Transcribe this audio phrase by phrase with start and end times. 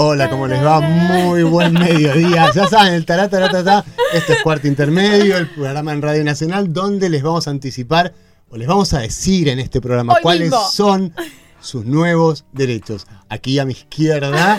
[0.00, 0.80] Hola, ¿cómo les va?
[0.80, 2.52] Muy buen mediodía.
[2.54, 3.24] Ya saben, el tará.
[4.14, 8.14] Este es Cuarto Intermedio, el programa en Radio Nacional, donde les vamos a anticipar
[8.48, 10.70] o les vamos a decir en este programa Hoy cuáles mismo.
[10.70, 11.12] son
[11.60, 13.08] sus nuevos derechos.
[13.28, 14.56] Aquí a mi izquierda,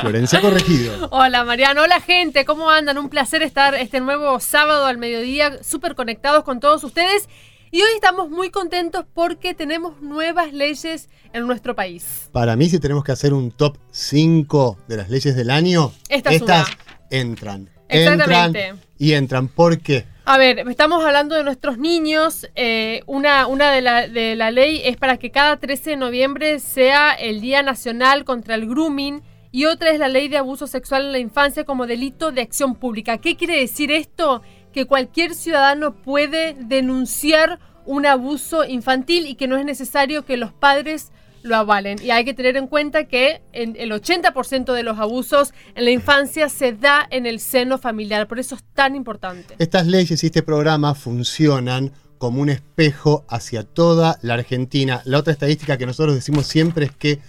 [0.00, 1.08] Florencia Corregido.
[1.10, 2.96] Hola Mariano, hola gente, ¿cómo andan?
[2.96, 7.28] Un placer estar este nuevo sábado al mediodía súper conectados con todos ustedes.
[7.70, 12.28] Y hoy estamos muy contentos porque tenemos nuevas leyes en nuestro país.
[12.32, 16.30] Para mí, si tenemos que hacer un top 5 de las leyes del año, Esta
[16.30, 16.68] es estas
[17.10, 17.68] entran.
[17.88, 18.68] Exactamente.
[18.68, 19.48] Entran y entran.
[19.48, 20.06] ¿Por qué?
[20.24, 22.46] A ver, estamos hablando de nuestros niños.
[22.54, 26.58] eh, una una de, la, de la ley es para que cada 13 de noviembre
[26.60, 31.06] sea el Día Nacional contra el Grooming y otra es la ley de abuso sexual
[31.06, 33.18] en la infancia como delito de acción pública.
[33.18, 34.42] ¿Qué quiere decir esto?
[34.72, 40.52] Que cualquier ciudadano puede denunciar un abuso infantil y que no es necesario que los
[40.52, 41.10] padres
[41.42, 41.98] lo avalen.
[42.02, 46.50] Y hay que tener en cuenta que el 80% de los abusos en la infancia
[46.50, 48.28] se da en el seno familiar.
[48.28, 49.54] Por eso es tan importante.
[49.58, 55.00] Estas leyes y este programa funcionan como un espejo hacia toda la Argentina.
[55.06, 57.20] La otra estadística que nosotros decimos siempre es que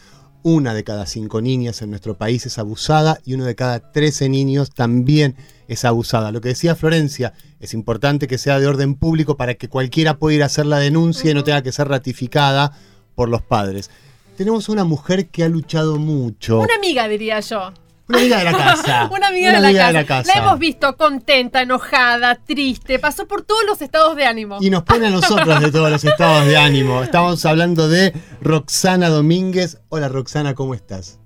[0.43, 4.27] una de cada cinco niñas en nuestro país es abusada y uno de cada 13
[4.27, 5.37] niños también
[5.69, 6.31] es abusada.
[6.31, 10.35] Lo que decía Florencia, es importante que sea de orden público para que cualquiera pueda
[10.35, 12.73] ir a hacer la denuncia y no tenga que ser ratificada
[13.15, 13.89] por los padres.
[14.35, 16.59] Tenemos una mujer que ha luchado mucho.
[16.59, 17.71] Una amiga, diría yo.
[18.07, 19.09] Una amiga de la casa.
[19.15, 20.33] Una amiga, de, la casa.
[20.33, 24.57] La hemos visto contenta, enojada, triste, pasó por todos los estados de ánimo.
[24.61, 27.03] Y nos pone a nosotros de todos los estados de ánimo.
[27.03, 29.79] Estamos hablando de Roxana Domínguez.
[29.89, 31.19] Hola Roxana, ¿cómo estás?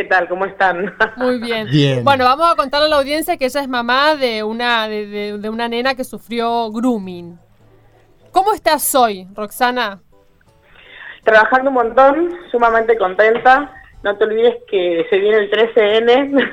[0.00, 0.28] ¿Qué tal?
[0.30, 0.94] ¿Cómo están?
[1.18, 1.68] Muy bien.
[1.70, 2.02] Bien.
[2.02, 5.36] Bueno, vamos a contarle a la audiencia que ella es mamá de una, de, de-
[5.36, 7.38] de una nena que sufrió grooming.
[8.32, 10.00] ¿Cómo estás hoy, Roxana?
[11.22, 13.74] Trabajando un montón, sumamente contenta.
[14.02, 16.50] No te olvides que se viene el 13N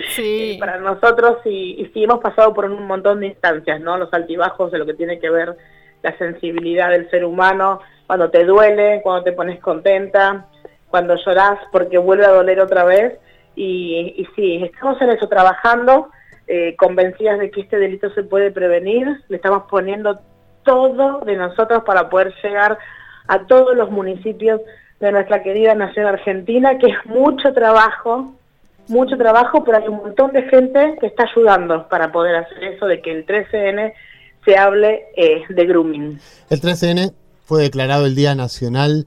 [0.10, 0.58] Sí.
[0.60, 3.96] para nosotros y, y sí hemos pasado por un montón de instancias, ¿no?
[3.96, 5.56] Los altibajos de lo que tiene que ver
[6.02, 10.48] la sensibilidad del ser humano, cuando te duele, cuando te pones contenta,
[10.90, 13.18] cuando llorás porque vuelve a doler otra vez.
[13.56, 16.10] Y, y sí, estamos en eso trabajando,
[16.46, 19.06] eh, convencidas de que este delito se puede prevenir.
[19.28, 20.20] Le estamos poniendo
[20.64, 22.78] todo de nosotros para poder llegar
[23.26, 24.60] a todos los municipios
[24.98, 28.34] de nuestra querida nación argentina, que es mucho trabajo,
[28.88, 32.86] mucho trabajo, pero hay un montón de gente que está ayudando para poder hacer eso,
[32.86, 33.92] de que el 13N
[34.44, 36.18] se hable eh, de grooming.
[36.50, 37.12] El 13N
[37.44, 39.06] fue declarado el Día Nacional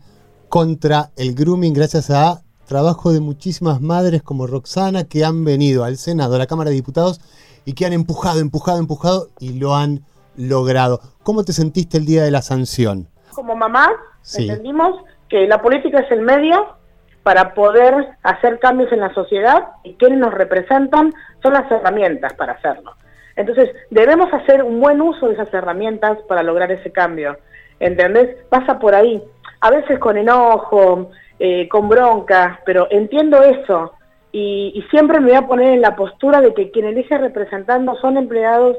[0.54, 5.98] contra el Grooming gracias a trabajo de muchísimas madres como Roxana que han venido al
[5.98, 7.20] Senado, a la Cámara de Diputados
[7.66, 10.02] y que han empujado, empujado, empujado y lo han
[10.38, 11.00] logrado.
[11.24, 13.08] ¿Cómo te sentiste el día de la sanción?
[13.34, 14.44] Como mamás, Sí.
[14.48, 16.78] entendimos que la política es el medio
[17.24, 22.54] para poder hacer cambios en la sociedad y quienes nos representan son las herramientas para
[22.54, 22.92] hacerlo.
[23.36, 27.38] Entonces, debemos hacer un buen uso de esas herramientas para lograr ese cambio.
[27.80, 28.36] ¿Entendés?
[28.50, 29.22] Pasa por ahí.
[29.62, 33.94] A veces con enojo, eh, con bronca, pero entiendo eso.
[34.32, 38.18] Y, siempre me voy a poner en la postura de que quien elige representando son
[38.18, 38.78] empleados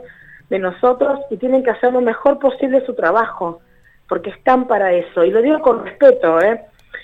[0.51, 3.61] de nosotros y tienen que hacer lo mejor posible su trabajo,
[4.09, 5.25] porque están para eso.
[5.25, 6.61] Y lo digo con respeto, ¿eh?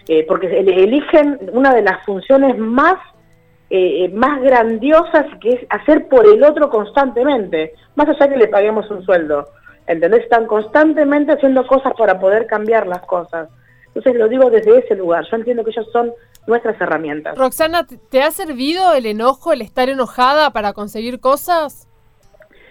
[0.08, 2.96] Eh, porque el- eligen una de las funciones más
[3.72, 8.90] eh, más grandiosas que es hacer por el otro constantemente, más allá que le paguemos
[8.90, 9.46] un sueldo.
[9.86, 10.22] ¿Entendés?
[10.22, 13.48] Están constantemente haciendo cosas para poder cambiar las cosas.
[13.88, 15.24] Entonces lo digo desde ese lugar.
[15.30, 16.12] Yo entiendo que ellas son
[16.46, 17.36] nuestras herramientas.
[17.36, 21.86] Roxana, ¿te- ¿te ha servido el enojo, el estar enojada para conseguir cosas?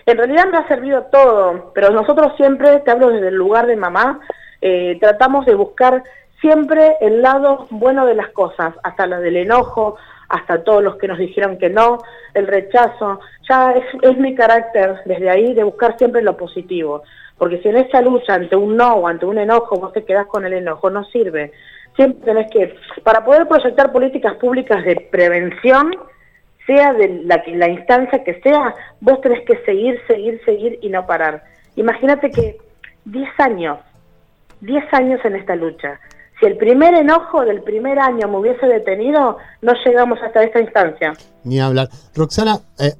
[0.05, 3.75] En realidad me ha servido todo, pero nosotros siempre, te hablo desde el lugar de
[3.75, 4.21] mamá,
[4.61, 6.03] eh, tratamos de buscar
[6.41, 9.97] siempre el lado bueno de las cosas, hasta la del enojo,
[10.29, 11.97] hasta todos los que nos dijeron que no,
[12.33, 13.19] el rechazo.
[13.49, 17.03] Ya es, es mi carácter desde ahí de buscar siempre lo positivo,
[17.37, 20.27] porque si en esa lucha ante un no o ante un enojo vos te quedás
[20.27, 21.51] con el enojo, no sirve.
[21.95, 25.91] Siempre tenés que, para poder proyectar políticas públicas de prevención,
[26.65, 31.05] sea de la, la instancia que sea, vos tenés que seguir, seguir, seguir y no
[31.07, 31.43] parar.
[31.75, 32.57] Imagínate que
[33.05, 33.79] 10 años,
[34.61, 35.99] 10 años en esta lucha.
[36.39, 41.13] Si el primer enojo del primer año me hubiese detenido, no llegamos hasta esta instancia.
[41.43, 41.89] Ni hablar.
[42.15, 42.93] Roxana, eh,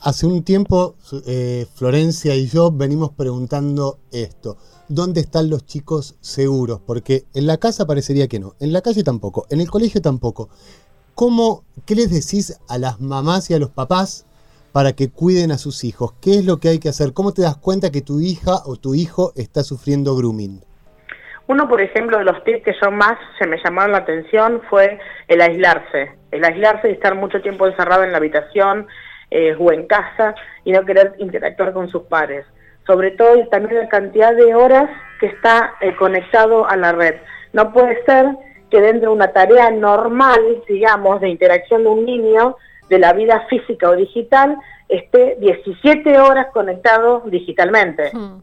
[0.00, 0.96] hace un tiempo
[1.26, 4.56] eh, Florencia y yo venimos preguntando esto.
[4.88, 6.80] ¿Dónde están los chicos seguros?
[6.84, 10.48] Porque en la casa parecería que no, en la calle tampoco, en el colegio tampoco.
[11.14, 14.26] ¿Cómo, ¿Qué les decís a las mamás y a los papás
[14.72, 16.14] para que cuiden a sus hijos?
[16.20, 17.12] ¿Qué es lo que hay que hacer?
[17.12, 20.64] ¿Cómo te das cuenta que tu hija o tu hijo está sufriendo grooming?
[21.48, 24.98] Uno, por ejemplo, de los tips que yo más se me llamaron la atención fue
[25.28, 26.12] el aislarse.
[26.30, 28.86] El aislarse y estar mucho tiempo encerrado en la habitación
[29.30, 30.34] eh, o en casa
[30.64, 32.46] y no querer interactuar con sus pares.
[32.86, 34.88] Sobre todo y también la cantidad de horas
[35.20, 37.16] que está eh, conectado a la red.
[37.52, 38.26] No puede ser
[38.70, 42.56] que dentro de una tarea normal, digamos, de interacción de un niño,
[42.88, 44.56] de la vida física o digital,
[44.88, 48.10] esté 17 horas conectado digitalmente.
[48.12, 48.40] Hmm.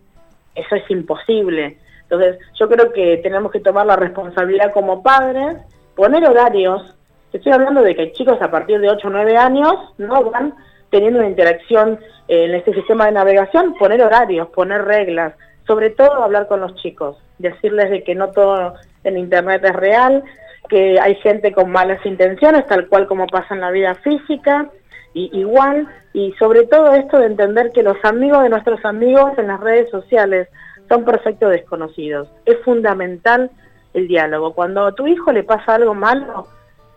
[0.56, 1.78] Eso es imposible.
[2.10, 5.58] Entonces, yo creo que tenemos que tomar la responsabilidad como padres,
[5.96, 6.96] poner horarios.
[7.32, 10.56] Estoy hablando de que chicos a partir de 8 o 9 años no van
[10.90, 15.36] teniendo una interacción en este sistema de navegación, poner horarios, poner reglas,
[15.68, 18.74] sobre todo hablar con los chicos, decirles de que no todo
[19.04, 20.24] en Internet es real,
[20.68, 24.68] que hay gente con malas intenciones, tal cual como pasa en la vida física,
[25.14, 29.48] y igual, y sobre todo esto de entender que los amigos de nuestros amigos en
[29.48, 30.48] las redes sociales
[30.90, 32.28] son perfectos desconocidos.
[32.46, 33.52] Es fundamental
[33.94, 34.54] el diálogo.
[34.54, 36.48] Cuando a tu hijo le pasa algo malo,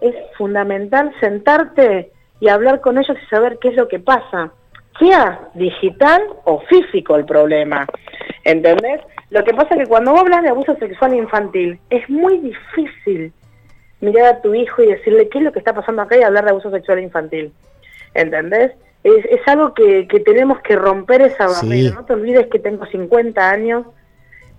[0.01, 2.11] es fundamental sentarte
[2.41, 4.51] y hablar con ellos y saber qué es lo que pasa,
[4.99, 7.87] sea digital o físico el problema.
[8.45, 9.01] ¿Entendés?
[9.31, 13.33] Lo que pasa es que cuando vos hablas de abuso sexual infantil, es muy difícil
[14.01, 16.45] mirar a tu hijo y decirle qué es lo que está pasando acá y hablar
[16.45, 17.53] de abuso sexual infantil.
[18.15, 18.73] ¿Entendés?
[19.05, 21.95] Es, algo que, tenemos que romper esa barrera.
[21.95, 23.87] No te olvides que tengo 50 años,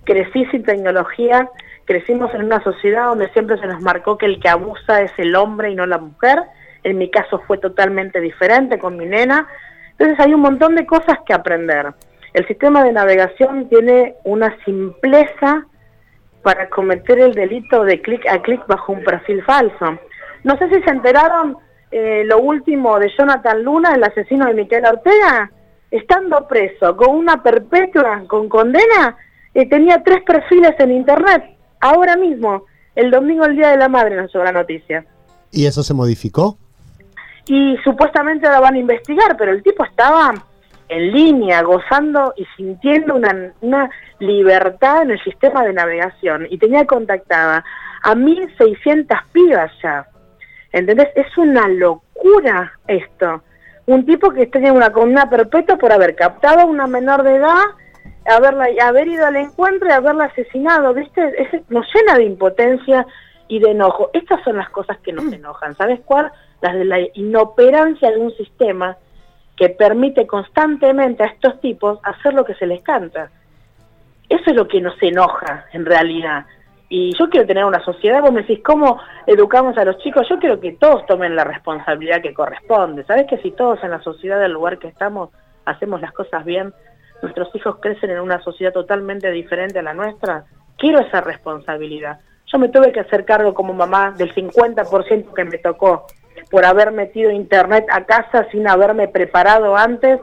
[0.03, 1.49] crecí sin tecnología,
[1.85, 5.35] crecimos en una sociedad donde siempre se nos marcó que el que abusa es el
[5.35, 6.43] hombre y no la mujer.
[6.83, 9.47] En mi caso fue totalmente diferente con mi nena.
[9.91, 11.93] Entonces hay un montón de cosas que aprender.
[12.33, 15.65] El sistema de navegación tiene una simpleza
[16.41, 19.97] para cometer el delito de clic a clic bajo un perfil falso.
[20.43, 21.57] No sé si se enteraron
[21.95, 25.51] eh, lo último de Jonathan Luna, el asesino de Miquel Ortega,
[25.91, 29.15] estando preso con una perpetua, con condena,
[29.53, 31.43] eh, tenía tres perfiles en internet,
[31.79, 35.05] ahora mismo, el domingo, el Día de la Madre, nos llegó la noticia.
[35.51, 36.57] ¿Y eso se modificó?
[37.45, 40.33] Y supuestamente ahora van a investigar, pero el tipo estaba
[40.89, 43.87] en línea, gozando y sintiendo una, una
[44.17, 47.63] libertad en el sistema de navegación y tenía contactada
[48.01, 50.07] a 1.600 pibas ya.
[50.73, 51.09] ¿Entendés?
[51.15, 53.43] Es una locura esto.
[53.85, 57.61] Un tipo que tenía una condena perpetua por haber captado a una menor de edad,
[58.25, 61.21] haberla, haber ido al encuentro y haberla asesinado, ¿viste?
[61.69, 63.05] nos llena de impotencia
[63.47, 64.09] y de enojo.
[64.13, 65.33] Estas son las cosas que nos mm.
[65.33, 65.75] enojan.
[65.75, 66.31] ¿Sabes cuál?
[66.61, 68.97] Las de la inoperancia de un sistema
[69.55, 73.29] que permite constantemente a estos tipos hacer lo que se les canta.
[74.27, 76.45] Eso es lo que nos enoja en realidad.
[76.95, 80.29] Y yo quiero tener una sociedad, vos me decís, ¿cómo educamos a los chicos?
[80.29, 83.03] Yo quiero que todos tomen la responsabilidad que corresponde.
[83.05, 85.31] ¿Sabes que si todos en la sociedad del lugar que estamos
[85.65, 86.71] hacemos las cosas bien,
[87.23, 90.43] nuestros hijos crecen en una sociedad totalmente diferente a la nuestra?
[90.77, 92.19] Quiero esa responsabilidad.
[92.45, 96.05] Yo me tuve que hacer cargo como mamá del 50% que me tocó
[96.51, 100.19] por haber metido internet a casa sin haberme preparado antes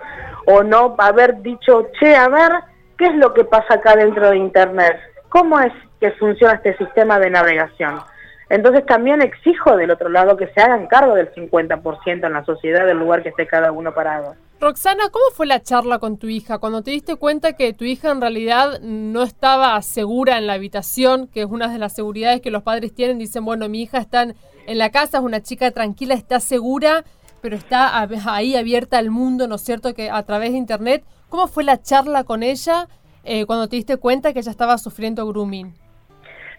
[0.46, 2.52] o no haber dicho, che, a ver,
[2.96, 5.00] ¿qué es lo que pasa acá dentro de internet?
[5.30, 8.00] ¿Cómo es que funciona este sistema de navegación.
[8.48, 12.84] Entonces también exijo del otro lado que se hagan cargo del 50% en la sociedad
[12.84, 14.34] del lugar que esté cada uno parado.
[14.58, 18.10] Roxana, ¿cómo fue la charla con tu hija cuando te diste cuenta que tu hija
[18.10, 22.50] en realidad no estaba segura en la habitación, que es una de las seguridades que
[22.50, 23.18] los padres tienen?
[23.18, 27.04] Dicen, bueno, mi hija está en la casa, es una chica tranquila, está segura,
[27.40, 31.04] pero está ahí abierta al mundo, ¿no es cierto?, que a través de Internet.
[31.28, 32.88] ¿Cómo fue la charla con ella
[33.24, 35.74] eh, cuando te diste cuenta que ella estaba sufriendo grooming?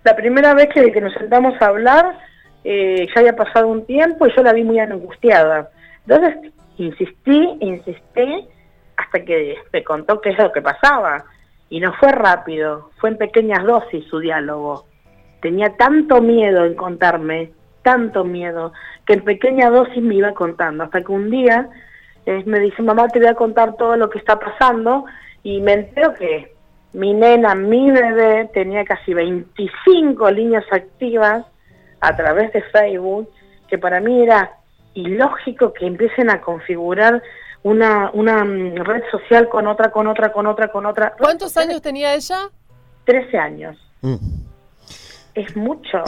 [0.03, 2.17] La primera vez que, nos sentamos a hablar,
[2.63, 5.69] eh, ya había pasado un tiempo y yo la vi muy angustiada.
[6.07, 8.47] Entonces insistí, insistí,
[8.97, 11.25] hasta que me contó qué es lo que pasaba.
[11.69, 14.85] Y no fue rápido, fue en pequeñas dosis su diálogo.
[15.41, 17.51] Tenía tanto miedo en contarme,
[17.81, 18.73] tanto miedo,
[19.05, 20.83] que en pequeña dosis me iba contando.
[20.83, 21.69] Hasta que un día
[22.25, 25.05] eh, me dice, mamá, te voy a contar todo lo que está pasando.
[25.43, 26.55] Y me entero que
[26.93, 31.45] mi nena, mi bebé, tenía casi 25 líneas activas
[31.99, 33.29] a través de Facebook,
[33.67, 34.57] que para mí era
[34.93, 37.21] ilógico que empiecen a configurar
[37.63, 41.13] una, una mm, red social con otra, con otra, con otra, con otra.
[41.17, 42.49] ¿Cuántos años tenía ella?
[43.05, 43.77] 13 años.
[44.01, 44.15] Mm.
[45.35, 46.03] Es mucho.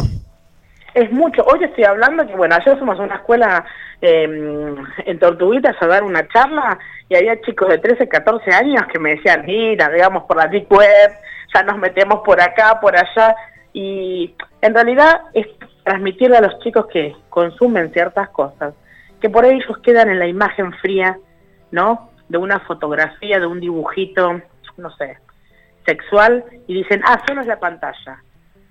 [0.94, 1.44] Es mucho.
[1.44, 3.66] Hoy estoy hablando que, bueno, ayer somos una escuela
[4.06, 9.00] em, en Tortuguitas a dar una charla y había chicos de 13, 14 años que
[9.00, 11.12] me decían, mira, digamos por la Deep Web,
[11.54, 13.34] ya nos metemos por acá, por allá,
[13.72, 15.48] y en realidad es
[15.86, 18.74] transmitirle a los chicos que consumen ciertas cosas,
[19.22, 21.18] que por ahí ellos quedan en la imagen fría,
[21.72, 22.12] ¿no?
[22.28, 24.42] De una fotografía, de un dibujito,
[24.76, 25.18] no sé,
[25.86, 28.22] sexual, y dicen, ah, solo es la pantalla.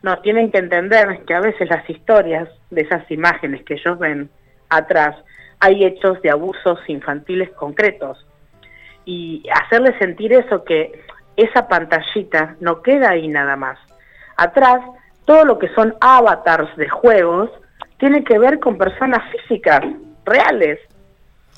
[0.03, 4.29] No, tienen que entender que a veces las historias de esas imágenes que ellos ven
[4.77, 5.17] atrás,
[5.61, 8.27] hay hechos de abusos infantiles concretos.
[9.05, 10.93] Y hacerles sentir eso, que
[11.37, 13.79] esa pantallita no queda ahí nada más.
[14.37, 14.81] Atrás,
[15.25, 17.51] todo lo que son avatars de juegos
[17.99, 19.83] tiene que ver con personas físicas,
[20.25, 20.81] reales.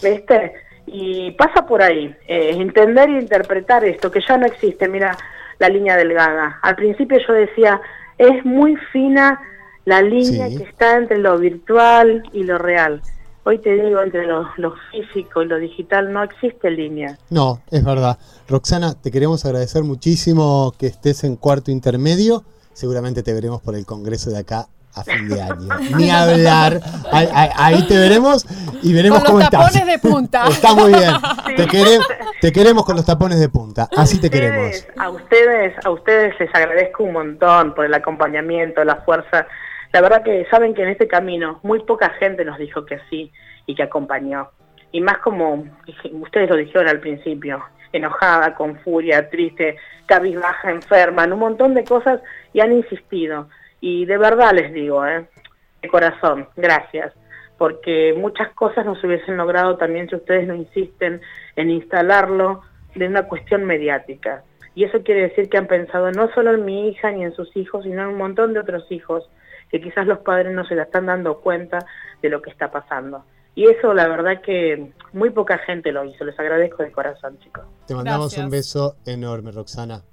[0.02, 0.52] ¿Viste?
[0.87, 5.16] Y pasa por ahí, eh, entender e interpretar esto, que ya no existe, mira,
[5.59, 6.59] la línea delgada.
[6.62, 7.80] Al principio yo decía,
[8.18, 9.40] es muy fina
[9.85, 13.03] la línea que está entre lo virtual y lo real.
[13.47, 14.47] Hoy te digo, entre lo,
[14.91, 17.19] físico y lo digital no existe línea.
[17.29, 18.19] No, es verdad.
[18.49, 22.43] Roxana, te queremos agradecer muchísimo que estés en cuarto intermedio.
[22.73, 25.69] Seguramente te veremos por el congreso de acá a fin de año.
[25.97, 26.81] Ni hablar.
[27.12, 28.47] Ahí, te veremos
[28.83, 30.45] y veremos con cómo los tapones de punta.
[30.49, 31.12] Está muy bien.
[32.41, 33.91] Te, queremos con los tapones de punta.
[33.95, 34.87] Así te queremos.
[34.97, 39.47] A ustedes, a ustedes les agradezco un montón por el acompañamiento, la fuerza
[39.94, 43.30] la verdad que saben que en este camino muy poca gente nos dijo que sí
[43.64, 44.50] y que acompañó.
[44.90, 45.68] Y más como
[46.14, 51.84] ustedes lo dijeron al principio, enojada, con furia, triste, cabizbaja, enferma, en un montón de
[51.84, 52.20] cosas
[52.52, 53.48] y han insistido.
[53.80, 55.26] Y de verdad les digo, ¿eh?
[55.80, 57.12] de corazón, gracias,
[57.56, 61.20] porque muchas cosas no se hubiesen logrado también si ustedes no insisten
[61.54, 62.62] en instalarlo
[62.96, 64.42] de una cuestión mediática.
[64.74, 67.56] Y eso quiere decir que han pensado no solo en mi hija ni en sus
[67.56, 69.30] hijos, sino en un montón de otros hijos
[69.75, 71.81] que quizás los padres no se la están dando cuenta
[72.23, 73.25] de lo que está pasando.
[73.57, 76.25] Y eso la verdad que muy poca gente lo hizo.
[76.25, 77.64] Les agradezco de corazón, chicos.
[77.85, 80.04] Te mandamos un beso enorme, Roxana.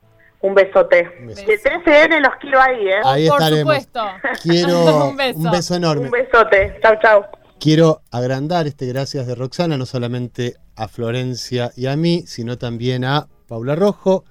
[0.42, 1.04] Un besote.
[1.28, 3.02] De 13N los quiero ahí, ¿eh?
[3.06, 3.76] Ahí Por estaremos.
[3.76, 4.04] supuesto.
[4.42, 5.40] Quiero un, beso.
[5.40, 6.06] un beso enorme.
[6.06, 6.80] Un besote.
[6.82, 7.26] Chau, chau.
[7.60, 13.06] Quiero agrandar este gracias de Roxana, no solamente a Florencia y a mí, sino también
[13.06, 14.26] a Paula Rojo,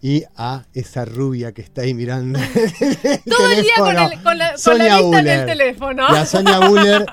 [0.00, 2.38] y a esa rubia que está ahí mirando.
[3.28, 6.06] Todo el día con, el, con la, con la vista en el teléfono.
[6.10, 7.06] Y a Sonia Buller,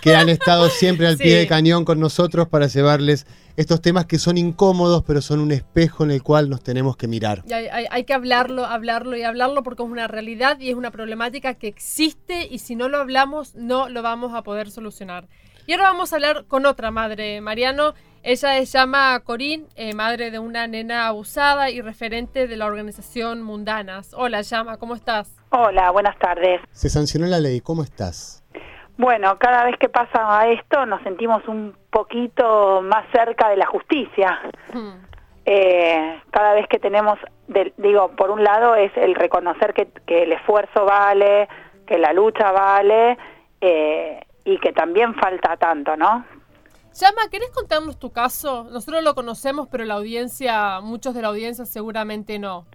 [0.00, 4.18] que han estado siempre al pie de cañón con nosotros para llevarles estos temas que
[4.18, 7.44] son incómodos, pero son un espejo en el cual nos tenemos que mirar.
[7.52, 10.90] hay, hay, hay, que hablarlo, hablarlo y hablarlo porque es una realidad y es una
[10.90, 15.28] problemática que existe y si no lo hablamos no lo vamos a poder solucionar.
[15.66, 17.94] Y ahora vamos a hablar con otra madre, Mariano.
[18.24, 23.42] Ella se llama Corín, eh, madre de una nena abusada y referente de la organización
[23.42, 24.12] Mundanas.
[24.16, 25.36] Hola, Llama, ¿cómo estás?
[25.50, 26.60] Hola, buenas tardes.
[26.72, 28.44] Se sancionó la ley, ¿cómo estás?
[28.96, 34.40] Bueno, cada vez que pasa esto nos sentimos un poquito más cerca de la justicia.
[34.72, 35.04] Hmm.
[35.44, 37.18] Eh, cada vez que tenemos,
[37.76, 41.48] digo, por un lado es el reconocer que, el esfuerzo vale,
[41.86, 43.18] que la lucha vale,
[43.60, 46.24] eh, y que también falta tanto, ¿no?
[46.94, 48.64] Llama, ¿querés contarnos tu caso?
[48.70, 52.66] Nosotros lo conocemos, pero la audiencia, muchos de la audiencia seguramente no.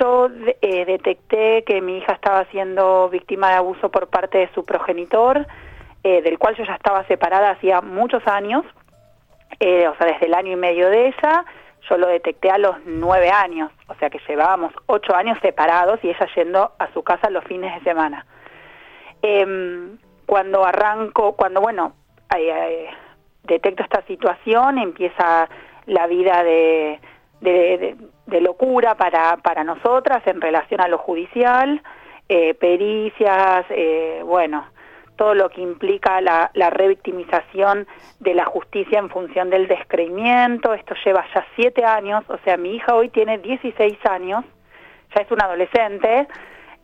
[0.00, 0.28] Yo
[0.62, 5.46] eh, detecté que mi hija estaba siendo víctima de abuso por parte de su progenitor,
[6.02, 8.64] eh, del cual yo ya estaba separada hacía muchos años,
[9.58, 11.44] eh, o sea, desde el año y medio de ella.
[11.88, 16.08] Yo lo detecté a los nueve años, o sea que llevábamos ocho años separados y
[16.08, 18.24] ella yendo a su casa los fines de semana.
[19.22, 19.98] Em,
[20.30, 21.94] cuando arranco, cuando, bueno,
[23.42, 25.48] detecto esta situación, empieza
[25.86, 27.00] la vida de,
[27.40, 31.82] de, locura para, para nosotras en relación a lo judicial,
[32.28, 34.66] eh, pericias, eh, bueno,
[35.16, 37.88] todo lo que implica la, la revictimización
[38.20, 40.74] de la justicia en función del descreimiento.
[40.74, 44.44] Esto lleva ya siete años, o sea, mi hija hoy tiene 16 años,
[45.12, 46.28] ya es una adolescente,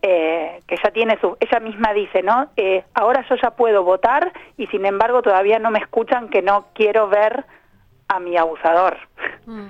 [0.01, 2.49] eh, que ya tiene su, ella misma dice, ¿no?
[2.55, 6.67] Eh, ahora yo ya puedo votar y sin embargo todavía no me escuchan que no
[6.73, 7.45] quiero ver
[8.07, 8.97] a mi abusador,
[9.45, 9.67] mm.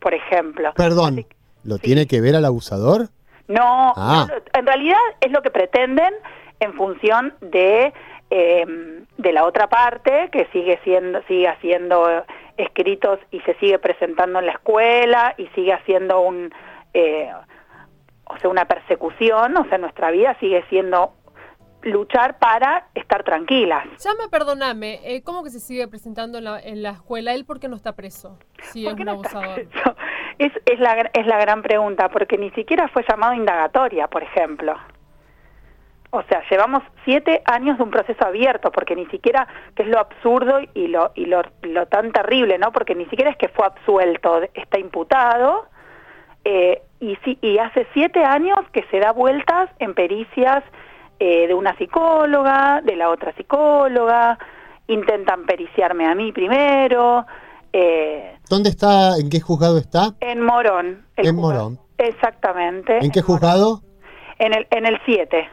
[0.00, 0.72] por ejemplo.
[0.76, 1.26] Perdón,
[1.64, 3.08] ¿lo tiene que ver al abusador?
[3.48, 4.26] No, ah.
[4.54, 6.14] en realidad es lo que pretenden
[6.60, 7.92] en función de
[8.30, 12.24] em, de la otra parte que sigue siendo sigue haciendo
[12.56, 16.52] escritos y se sigue presentando en la escuela y sigue haciendo un
[16.94, 17.30] eh,
[18.26, 21.12] o sea, una persecución, o sea, nuestra vida sigue siendo
[21.84, 23.84] luchar para estar tranquilas.
[24.02, 27.34] Llama, perdóname, eh, ¿cómo que se sigue presentando en la, en la escuela?
[27.34, 28.38] ¿Él por qué no está preso?
[28.62, 29.66] Si es un abusador.
[30.36, 34.74] Es, es, la, es la gran pregunta, porque ni siquiera fue llamado indagatoria, por ejemplo.
[36.10, 40.00] O sea, llevamos siete años de un proceso abierto, porque ni siquiera, que es lo
[40.00, 42.72] absurdo y lo, y lo, lo tan terrible, ¿no?
[42.72, 45.68] Porque ni siquiera es que fue absuelto, está imputado,
[46.44, 50.64] eh, y, sí, y hace siete años que se da vueltas en pericias
[51.18, 54.38] eh, de una psicóloga, de la otra psicóloga,
[54.88, 57.26] intentan periciarme a mí primero.
[57.72, 60.14] Eh, ¿Dónde está, en qué juzgado está?
[60.20, 61.04] En Morón.
[61.16, 61.78] en Morón.
[61.98, 62.98] Exactamente.
[62.98, 63.82] ¿En qué juzgado?
[64.38, 65.48] En el en el 7.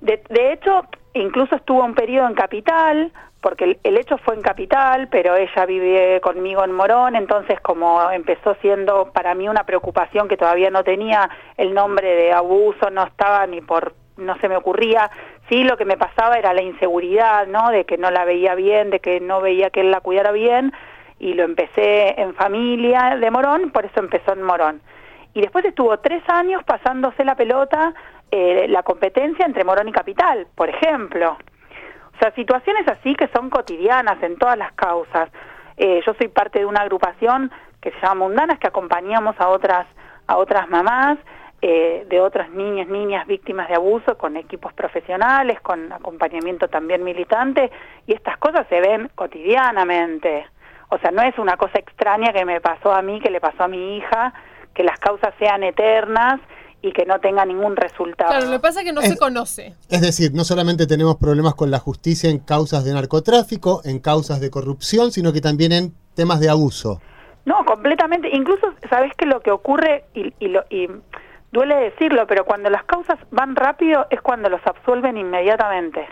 [0.00, 0.82] De, de hecho,
[1.14, 3.12] incluso estuvo un periodo en Capital,
[3.44, 8.56] porque el, hecho fue en Capital, pero ella vive conmigo en Morón, entonces como empezó
[8.62, 13.46] siendo para mí una preocupación que todavía no tenía el nombre de abuso, no estaba
[13.46, 15.10] ni por, no se me ocurría,
[15.50, 17.70] sí lo que me pasaba era la inseguridad, ¿no?
[17.70, 20.72] De que no la veía bien, de que no veía que él la cuidara bien,
[21.18, 24.80] y lo empecé en familia de Morón, por eso empezó en Morón.
[25.34, 27.92] Y después estuvo tres años pasándose la pelota,
[28.30, 31.36] eh, la competencia entre Morón y Capital, por ejemplo.
[32.14, 35.28] O sea, situaciones así que son cotidianas en todas las causas.
[35.76, 39.86] Eh, yo soy parte de una agrupación que se llama Mundanas, que acompañamos a otras,
[40.26, 41.18] a otras mamás
[41.60, 47.70] eh, de otras niñas, niñas víctimas de abuso con equipos profesionales, con acompañamiento también militante,
[48.06, 50.46] y estas cosas se ven cotidianamente.
[50.90, 53.64] O sea, no es una cosa extraña que me pasó a mí, que le pasó
[53.64, 54.34] a mi hija,
[54.74, 56.38] que las causas sean eternas
[56.84, 58.30] y que no tenga ningún resultado.
[58.30, 59.74] Claro, lo que pasa es que no se conoce.
[59.88, 64.38] Es decir, no solamente tenemos problemas con la justicia en causas de narcotráfico, en causas
[64.40, 67.00] de corrupción, sino que también en temas de abuso.
[67.46, 68.28] No, completamente.
[68.30, 70.88] Incluso, ¿sabes que lo que ocurre, y, y, lo, y
[71.52, 76.06] duele decirlo, pero cuando las causas van rápido es cuando los absuelven inmediatamente.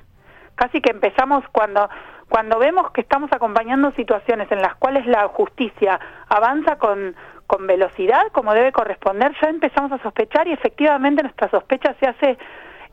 [0.55, 1.89] Casi que empezamos cuando
[2.33, 6.01] cuando vemos que estamos acompañando situaciones en las cuales la justicia
[6.31, 7.15] avanza con,
[7.53, 12.39] con velocidad, como debe corresponder, ya empezamos a sospechar y efectivamente nuestra sospecha se hace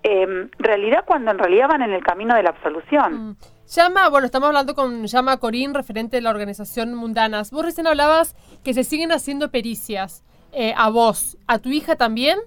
[0.04, 3.30] eh, realidad cuando en realidad van en el camino de la absolución.
[3.30, 3.38] Mm.
[3.68, 7.52] Llama, bueno, estamos hablando con Llama Corín, referente de la organización Mundanas.
[7.52, 10.26] Vos recién hablabas que se siguen haciendo pericias.
[10.52, 11.38] Eh, ¿A vos?
[11.48, 12.38] ¿A tu hija también?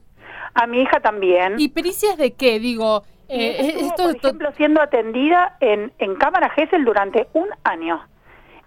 [0.52, 1.54] A mi hija también.
[1.56, 2.60] ¿Y pericias de qué?
[2.60, 8.02] Digo, eh, esto, por ejemplo, siendo atendida en, en Cámara Gesell durante un año.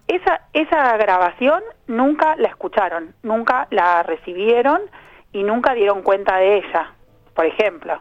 [0.07, 4.81] Esa, esa grabación nunca la escucharon, nunca la recibieron
[5.31, 6.93] y nunca dieron cuenta de ella,
[7.33, 7.99] por ejemplo.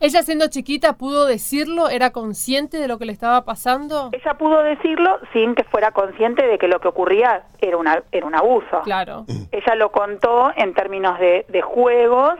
[0.00, 1.88] ¿Ella siendo chiquita pudo decirlo?
[1.88, 4.10] ¿Era consciente de lo que le estaba pasando?
[4.10, 8.26] Ella pudo decirlo sin que fuera consciente de que lo que ocurría era, una, era
[8.26, 8.80] un abuso.
[8.82, 9.26] Claro.
[9.52, 12.34] Ella lo contó en términos de, de juegos,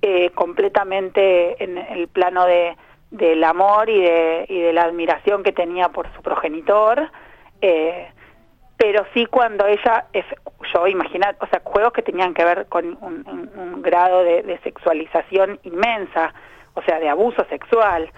[0.00, 2.76] eh, completamente en el plano de,
[3.10, 7.10] del amor y de, y de la admiración que tenía por su progenitor
[7.62, 8.08] eh,
[8.76, 10.06] pero sí cuando ella,
[10.74, 16.34] yo imaginar, o sea, juegos que tenían que ver con un, grado de, sexualización inmensa,
[16.74, 18.10] o sea, de abuso sexual.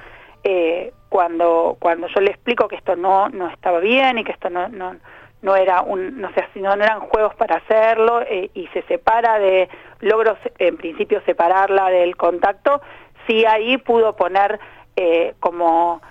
[0.42, 4.50] Eh, cuando cuando yo le explico que esto no no estaba bien y que esto
[4.50, 4.96] no no,
[5.40, 9.38] no era un no sé no, no eran juegos para hacerlo eh, y se separa
[9.38, 12.82] de logro en principio separarla del contacto
[13.26, 14.60] sí ahí pudo poner
[14.96, 16.02] eh, como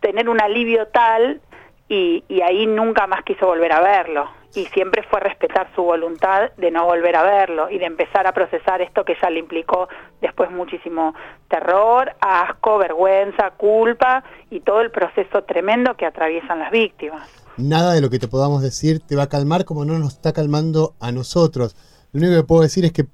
[0.00, 1.40] tener un alivio tal
[1.88, 6.70] y, ahí nunca más quiso volver a verlo y siempre fue respetar su voluntad de
[6.70, 9.88] no volver a verlo y de empezar a procesar esto que ya le implicó
[10.20, 11.12] después muchísimo
[11.48, 17.28] terror, asco, vergüenza, culpa y todo el proceso tremendo que atraviesan las víctimas.
[17.56, 20.32] Nada de lo que te podamos decir te va a calmar como no nos está
[20.32, 21.76] calmando a nosotros.
[22.12, 23.06] Lo único que puedo decir es que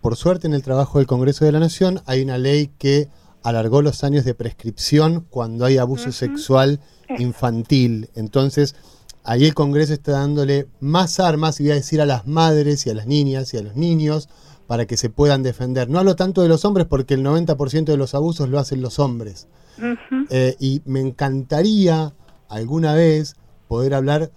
[0.00, 3.08] por suerte en el trabajo del Congreso de la Nación hay una ley que
[3.42, 6.80] alargó los años de prescripción cuando hay abuso sexual
[7.18, 8.10] infantil.
[8.14, 8.76] Entonces,
[9.24, 12.90] ahí el Congreso está dándole más armas, y voy a decir a las madres y
[12.90, 14.28] a las niñas y a los niños,
[14.66, 15.88] para que se puedan defender.
[15.88, 18.98] No hablo tanto de los hombres porque el 90% de los abusos lo hacen los
[18.98, 19.48] hombres.
[20.30, 22.14] Eh, y me encantaría
[22.48, 23.34] alguna vez
[23.66, 24.30] poder hablar,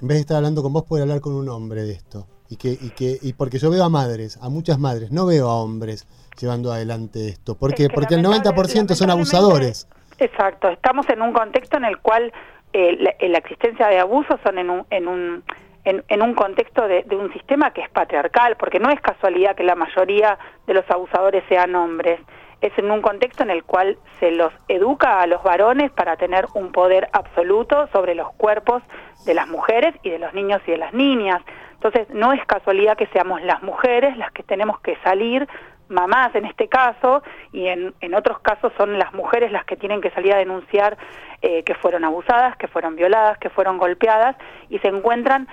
[0.00, 2.26] en vez de estar hablando con vos, poder hablar con un hombre de esto.
[2.48, 5.48] Y que, y que, y porque yo veo a madres, a muchas madres, no veo
[5.48, 6.06] a hombres
[6.40, 7.56] llevando adelante esto.
[7.56, 7.88] ¿Por qué?
[7.88, 9.86] Porque el 90% son abusadores.
[10.18, 12.32] Exacto, estamos en un contexto en el cual
[12.72, 15.44] eh, la, eh, existencia de abusos son en un, en un,
[15.84, 19.64] en, un contexto de, de, un sistema que es patriarcal, porque no es casualidad que
[19.64, 22.20] la mayoría de los abusadores sean hombres,
[22.60, 26.46] es en un contexto en el cual se los educa a los varones para tener
[26.54, 28.82] un poder absoluto sobre los cuerpos
[29.26, 31.42] de las mujeres y de los niños y de las niñas.
[31.74, 35.46] Entonces, no es casualidad que seamos las mujeres las que tenemos que salir
[35.88, 40.00] mamás en este caso, y en, en, otros casos son las mujeres las que tienen
[40.00, 40.96] que salir a denunciar
[41.42, 44.36] eh, que fueron abusadas, que fueron violadas, que fueron golpeadas,
[44.70, 45.46] y se encuentran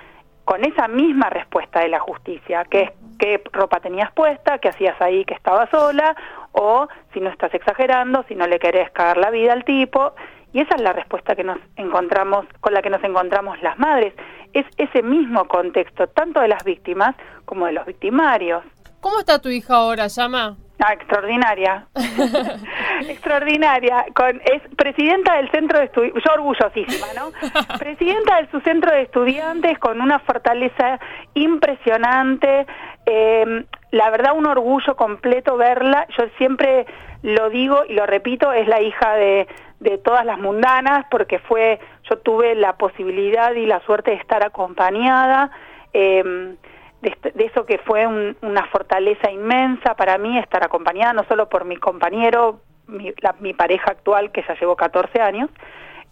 [0.45, 4.99] con esa misma respuesta de la justicia, que es qué ropa tenías puesta, qué hacías
[5.01, 6.15] ahí que estaba sola,
[6.53, 10.13] o si no estás exagerando, si no le querés cagar la vida al tipo.
[10.53, 14.13] Y esa es la respuesta que nos encontramos, con la que nos encontramos las madres.
[14.53, 17.15] Es ese mismo contexto, tanto de las víctimas
[17.45, 18.63] como de los victimarios.
[19.01, 20.57] ¿Cómo está tu hija ahora, Llama?
[20.79, 21.87] Ah, extraordinaria.
[23.09, 24.05] extraordinaria.
[24.15, 27.31] Con, es presidenta del centro de estudiantes, yo orgullosísima, ¿no?
[27.79, 30.99] presidenta de su centro de estudiantes con una fortaleza
[31.33, 32.67] impresionante.
[33.07, 36.07] Eh, la verdad, un orgullo completo verla.
[36.17, 36.85] Yo siempre
[37.23, 39.47] lo digo y lo repito, es la hija de,
[39.79, 44.43] de todas las mundanas, porque fue, yo tuve la posibilidad y la suerte de estar
[44.43, 45.51] acompañada.
[45.93, 46.55] Eh,
[47.01, 51.77] de, eso que fue una fortaleza inmensa para mí estar acompañada no solo por mi
[51.77, 55.49] compañero, mi, mi pareja actual que ya llevo 14 años,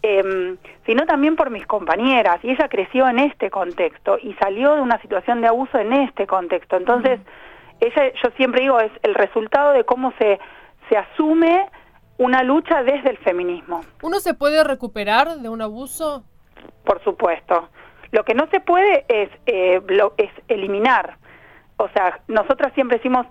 [0.02, 2.40] eh, sino también por mis compañeras.
[2.42, 6.26] Y ella creció en este contexto y salió de una situación de abuso en este
[6.26, 6.76] contexto.
[6.76, 7.20] Entonces,
[7.80, 10.38] ella, yo siempre digo, es el resultado de cómo se,
[10.88, 11.68] se asume
[12.18, 13.80] una lucha desde el feminismo.
[14.02, 16.24] ¿Uno se puede recuperar de un abuso?
[16.84, 17.68] Por supuesto.
[18.12, 19.80] Lo que no se puede es, eh,
[20.16, 21.16] es eliminar.
[21.76, 23.26] O sea, nosotras siempre decimos,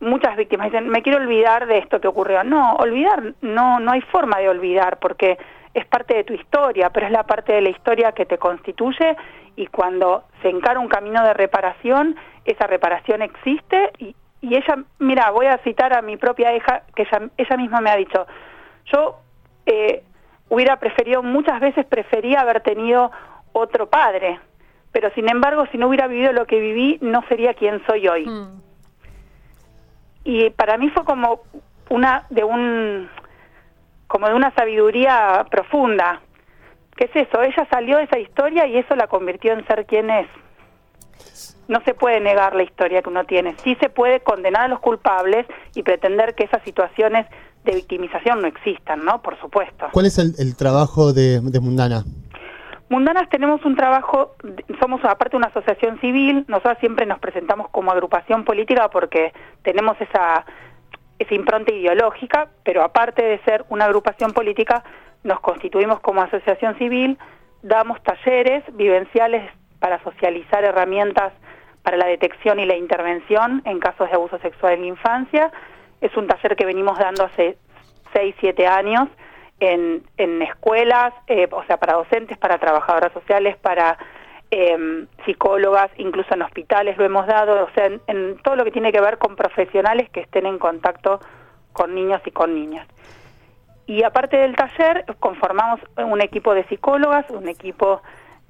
[0.00, 2.44] muchas víctimas dicen, me quiero olvidar de esto que ocurrió.
[2.44, 5.38] No, olvidar, no, no hay forma de olvidar porque
[5.74, 9.16] es parte de tu historia, pero es la parte de la historia que te constituye
[9.56, 15.30] y cuando se encara un camino de reparación, esa reparación existe y, y ella, mira,
[15.30, 18.26] voy a citar a mi propia hija, que ella, ella misma me ha dicho,
[18.92, 19.16] yo
[19.66, 20.02] eh,
[20.48, 23.10] hubiera preferido, muchas veces prefería haber tenido
[23.54, 24.38] otro padre.
[24.92, 28.26] Pero sin embargo, si no hubiera vivido lo que viví, no sería quien soy hoy.
[28.26, 28.60] Hmm.
[30.24, 31.40] Y para mí fue como
[31.88, 33.08] una de un
[34.06, 36.20] como de una sabiduría profunda.
[36.96, 37.42] ¿Qué es eso?
[37.42, 40.28] Ella salió de esa historia y eso la convirtió en ser quien es.
[41.66, 43.56] No se puede negar la historia que uno tiene.
[43.64, 47.26] Sí se puede condenar a los culpables y pretender que esas situaciones
[47.64, 49.20] de victimización no existan, ¿no?
[49.22, 49.86] Por supuesto.
[49.92, 52.04] ¿Cuál es el, trabajo de, de Mundana?
[52.90, 54.34] Mundanas tenemos un trabajo,
[54.78, 60.44] somos aparte una asociación civil, nosotros siempre nos presentamos como agrupación política porque tenemos esa,
[61.30, 64.84] impronta ideológica, pero aparte de ser una agrupación política,
[65.22, 67.18] nos constituimos como asociación civil,
[67.62, 71.32] damos talleres vivenciales para socializar herramientas
[71.82, 75.50] para la detección y la intervención en casos de abuso sexual en la infancia.
[76.02, 77.56] Es un taller que venimos dando hace
[78.12, 79.08] 6, 7 años
[79.64, 83.98] en, escuelas, eh, o sea, para docentes, para trabajadoras sociales, para
[84.50, 88.92] eh, psicólogas, incluso en hospitales lo hemos dado, o sea, en, todo lo que tiene
[88.92, 91.20] que ver con profesionales que estén en contacto
[91.72, 92.86] con niños y con niñas.
[93.86, 98.00] Y aparte del taller, conformamos un equipo de psicólogas, un equipo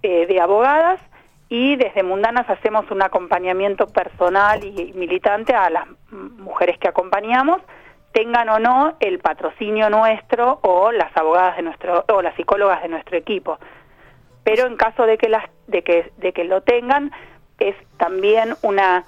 [0.02, 1.00] eh, de abogadas
[1.48, 7.60] y desde Mundanas hacemos un acompañamiento personal y militante a las mujeres que acompañamos
[8.14, 12.88] tengan o no el patrocinio nuestro o las abogadas de nuestro o las psicólogas de
[12.88, 13.58] nuestro equipo.
[14.44, 17.10] Pero en caso de que las de que de que lo tengan
[17.58, 19.04] es también una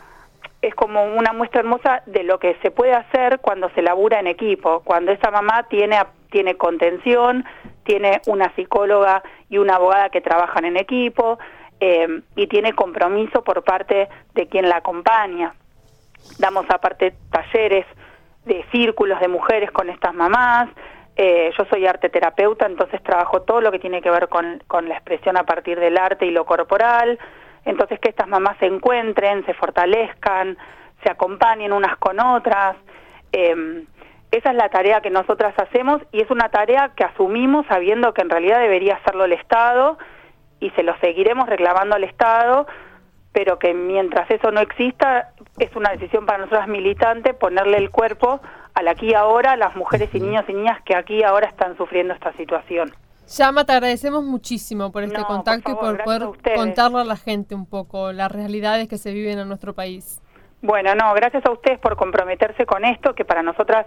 [0.60, 4.26] es como una muestra hermosa de lo que se puede hacer cuando se labura en
[4.26, 5.98] equipo, cuando esa mamá tiene
[6.30, 7.44] tiene contención,
[7.84, 11.38] tiene una psicóloga y una abogada que trabajan en equipo
[11.78, 15.54] eh, y tiene compromiso por parte de quien la acompaña.
[16.40, 17.86] Damos aparte talleres
[18.46, 20.68] de círculos de mujeres con estas mamás.
[21.16, 24.88] Eh, yo soy arte terapeuta, entonces trabajo todo lo que tiene que ver con, con,
[24.88, 27.18] la expresión a partir del arte y lo corporal.
[27.64, 30.56] Entonces que estas mamás se encuentren, se fortalezcan,
[31.02, 32.76] se acompañen unas con otras.
[33.32, 33.84] Eh,
[34.30, 38.22] esa es la tarea que nosotras hacemos y es una tarea que asumimos sabiendo que
[38.22, 39.98] en realidad debería hacerlo el Estado
[40.60, 42.66] y se lo seguiremos reclamando al Estado
[43.36, 45.28] pero que mientras eso no exista,
[45.58, 48.40] es una decisión para nosotras militantes ponerle el cuerpo
[48.74, 51.48] al aquí y ahora a las mujeres y niños y niñas que aquí y ahora
[51.48, 52.92] están sufriendo esta situación.
[53.26, 56.22] Llama, te agradecemos muchísimo por este contacto y por poder
[56.54, 60.20] contarle a la gente un poco las realidades que se viven en nuestro país.
[60.62, 63.86] Bueno, no, gracias a ustedes por comprometerse con esto, que para nosotras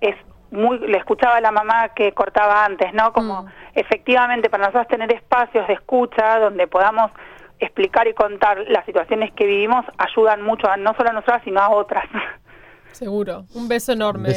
[0.00, 0.14] es
[0.50, 3.12] muy, le escuchaba a la mamá que cortaba antes, ¿no?
[3.12, 3.48] Como mm.
[3.74, 7.10] efectivamente para nosotras tener espacios de escucha donde podamos
[7.58, 11.60] explicar y contar las situaciones que vivimos ayudan mucho a no solo a nosotras, sino
[11.60, 12.04] a otras.
[12.92, 13.44] Seguro.
[13.54, 14.30] Un beso enorme,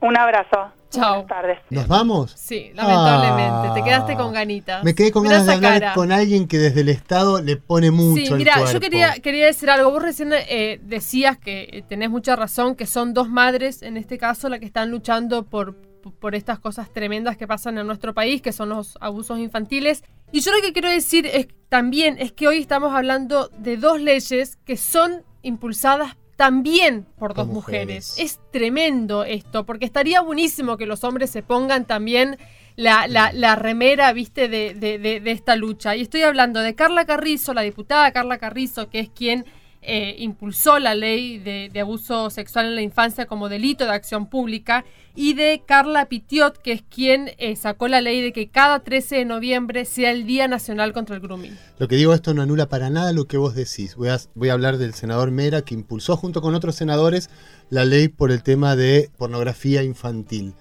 [0.00, 0.72] Un abrazo.
[0.88, 1.22] Chao.
[1.22, 1.58] Buenas tardes.
[1.68, 2.32] ¿Nos vamos?
[2.32, 3.74] Sí, lamentablemente.
[3.74, 4.84] Te quedaste con ganitas.
[4.84, 8.24] Me quedé con ganas de hablar con alguien que desde el Estado le pone mucho.
[8.24, 9.90] Sí, mira, yo quería, quería decir algo.
[9.90, 14.48] Vos recién eh, decías que tenés mucha razón, que son dos madres, en este caso,
[14.48, 15.74] las que están luchando por,
[16.12, 20.02] por estas cosas tremendas que pasan en nuestro país, que son los abusos infantiles.
[20.32, 24.00] Y yo lo que quiero decir es también es que hoy estamos hablando de dos
[24.00, 28.12] leyes que son impulsadas también por dos mujeres.
[28.12, 28.18] mujeres.
[28.18, 32.36] Es tremendo esto, porque estaría buenísimo que los hombres se pongan también
[32.76, 35.96] la, la- la remera, viste, de, de- de- de esta lucha.
[35.96, 39.46] Y estoy hablando de Carla Carrizo, la diputada Carla Carrizo, que es quien
[39.86, 44.84] eh, impulsó la ley de, abuso sexual en la infancia como delito de acción pública,
[45.14, 49.16] y de Carla Pitiot, que es quien eh, sacó la ley de que cada 13
[49.16, 51.56] de noviembre sea el Día Nacional contra el Grooming.
[51.78, 53.96] Lo que digo, esto no anula para nada lo que vos decís.
[53.96, 57.30] Voy a, voy a hablar del senador Mera, que impulsó junto con otros senadores
[57.70, 60.54] la ley por el tema de pornografía infantil.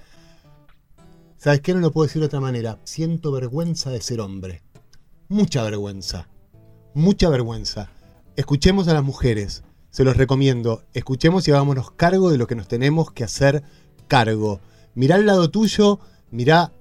[1.38, 1.74] ¿Sabes qué?
[1.74, 2.80] No lo puedo decir de otra manera.
[2.86, 4.64] Siento vergüenza de ser hombre.
[5.28, 6.28] Mucha vergüenza.
[6.94, 7.90] Mucha vergüenza.
[8.36, 9.64] Escuchemos a las mujeres.
[9.90, 10.84] Se los recomiendo.
[10.94, 13.64] Escuchemos y hagámonos cargo de lo que nos tenemos que hacer
[14.08, 14.60] cargo.
[14.94, 16.00] Mirá al lado tuyo,
[16.32, 16.72] mirá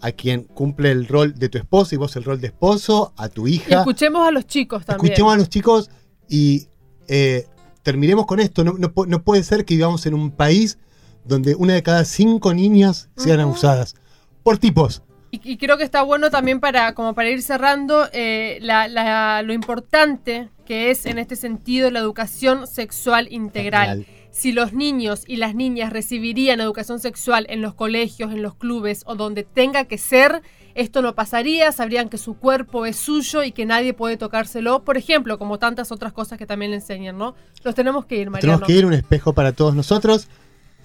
[0.00, 3.28] a quien cumple el rol de tu esposo y vos el rol de esposo, a
[3.28, 3.78] tu Y hija.
[3.80, 5.12] escuchemos a los chicos también.
[5.12, 5.90] Escuchemos a los chicos
[6.28, 6.66] y
[7.08, 7.46] eh,
[7.82, 8.64] terminemos con esto.
[8.64, 10.78] No, no pu- no puede ser que vivamos en un país
[11.24, 13.94] donde una de cada cinco niñas sean abusadas
[14.42, 15.02] por tipos.
[15.34, 19.42] Y, y creo que está bueno también para, como para ir cerrando, eh, la- la-
[19.42, 23.98] lo importante que es en este sentido la educación sexual integral.
[24.00, 24.18] Integral.
[24.30, 29.02] Si los niños y las niñas recibirían educación sexual en los colegios, en los clubes
[29.06, 30.40] o donde tenga que ser,
[30.74, 34.96] esto no pasaría, sabrían que su cuerpo es suyo y que nadie puede tocárselo, por
[34.96, 37.34] ejemplo, como tantas otras cosas que también le enseñan, ¿no?
[37.62, 38.54] Los tenemos que ir, Mariano.
[38.58, 40.28] Tenemos que ir un espejo para todos nosotros,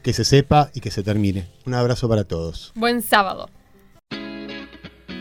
[0.04, 1.48] que se sepa y que se termine.
[1.66, 2.72] Un abrazo para todos.
[2.76, 3.50] Buen sábado.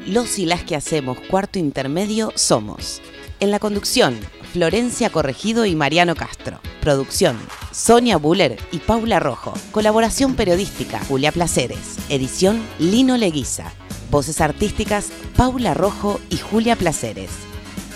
[0.07, 3.03] Los y las que hacemos cuarto intermedio somos.
[3.41, 4.17] En la conducción,
[4.53, 6.61] Florencia Corregido y Mariano Castro.
[6.81, 7.37] Producción,
[7.73, 9.53] Sonia Buller y Paula Rojo.
[9.73, 11.97] Colaboración periodística, Julia Placeres.
[12.09, 13.73] Edición, Lino Leguiza.
[14.09, 17.31] Voces artísticas, Paula Rojo y Julia Placeres.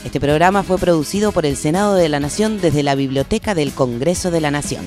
[0.04, 4.32] Este programa fue producido por el Senado de la Nación desde la Biblioteca del Congreso
[4.32, 4.84] de la Nación.